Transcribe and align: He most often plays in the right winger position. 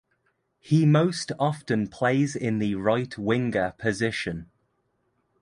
He 0.57 0.83
most 0.87 1.31
often 1.37 1.85
plays 1.87 2.35
in 2.35 2.57
the 2.57 2.73
right 2.73 3.15
winger 3.19 3.73
position. 3.77 4.49